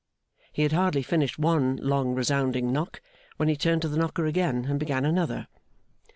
[0.51, 3.01] He had hardly finished one long resounding knock,
[3.37, 5.47] when he turned to the knocker again and began another.